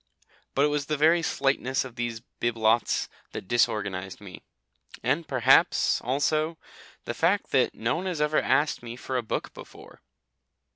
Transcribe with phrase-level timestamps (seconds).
[0.55, 4.41] But it was the very slightness of these bibelots that disorganised me.
[5.03, 6.57] And perhaps, also,
[7.05, 10.01] the fact that no one has ever asked me for a book before.